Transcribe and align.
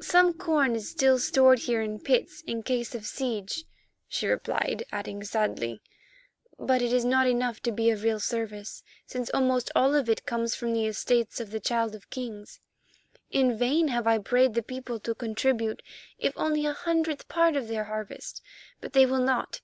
"Some 0.00 0.32
corn 0.32 0.74
is 0.74 0.88
still 0.88 1.18
stored 1.18 1.58
here 1.58 1.82
in 1.82 2.00
pits 2.00 2.42
in 2.46 2.62
case 2.62 2.94
of 2.94 3.04
siege," 3.04 3.64
she 4.08 4.26
replied, 4.26 4.84
adding 4.90 5.22
sadly, 5.22 5.82
"but 6.58 6.80
it 6.80 6.94
is 6.94 7.04
not 7.04 7.26
enough 7.26 7.60
to 7.60 7.70
be 7.72 7.90
of 7.90 8.02
real 8.02 8.18
service, 8.18 8.82
since 9.04 9.28
almost 9.34 9.70
all 9.76 9.94
of 9.94 10.08
it 10.08 10.24
comes 10.24 10.54
from 10.54 10.72
the 10.72 10.86
estates 10.86 11.40
of 11.40 11.50
the 11.50 11.60
Child 11.60 11.94
of 11.94 12.08
Kings. 12.08 12.58
In 13.30 13.54
vain 13.58 13.88
have 13.88 14.06
I 14.06 14.16
prayed 14.16 14.54
the 14.54 14.62
people 14.62 14.98
to 15.00 15.14
contribute, 15.14 15.82
if 16.18 16.32
only 16.38 16.64
a 16.64 16.72
hundredth 16.72 17.28
part 17.28 17.54
of 17.54 17.68
their 17.68 17.84
harvest, 17.84 18.40
but 18.80 18.94
they 18.94 19.04
will 19.04 19.20
not. 19.22 19.60